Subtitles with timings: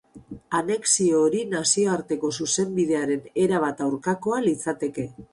[0.59, 5.07] Anexio hori nazioarteko zuzenbidearen erabat aurkakoa litzateke.